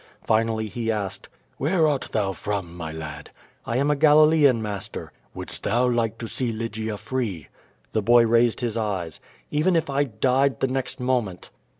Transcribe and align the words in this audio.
Finally 0.25 0.67
he 0.67 0.91
asked: 0.91 1.29
"Where 1.59 1.87
art 1.87 2.09
thou 2.11 2.33
from, 2.33 2.75
my 2.75 2.91
lad?" 2.91 3.29
"I 3.67 3.77
am 3.77 3.91
a 3.91 3.95
Galilean, 3.95 4.59
master." 4.59 5.11
*'Wouldst 5.35 5.61
thou 5.61 5.87
like 5.87 6.17
to 6.17 6.27
see 6.27 6.51
Lygia 6.51 6.97
free?^* 6.97 7.49
The 7.91 8.01
boy 8.01 8.25
raised 8.25 8.61
his 8.61 8.75
eyes. 8.77 9.19
^T5ven 9.53 9.75
if 9.75 9.91
I 9.91 10.05
died 10.05 10.59
the 10.59 10.65
next 10.69 10.99
moment." 10.99 11.51